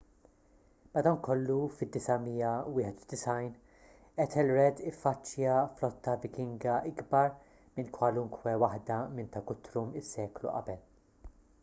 [0.93, 7.33] madankollu fid-991 ethelred iffaċċja flotta vikinga ikbar
[7.77, 10.83] minn kwalunkwe waħda minn ta' guthrum is-seklu qabel